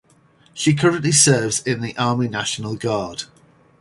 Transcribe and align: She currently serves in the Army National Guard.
She 0.55 0.73
currently 0.73 1.11
serves 1.11 1.61
in 1.61 1.81
the 1.81 1.95
Army 1.95 2.27
National 2.27 2.75
Guard. 2.75 3.25